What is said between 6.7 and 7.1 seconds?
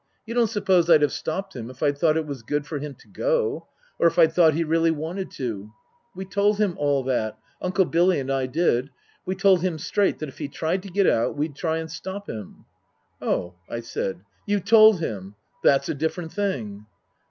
all